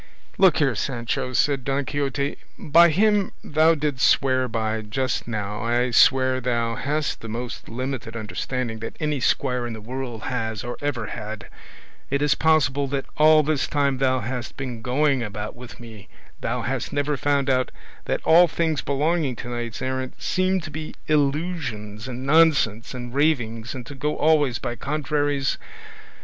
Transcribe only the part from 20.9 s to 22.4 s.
illusions and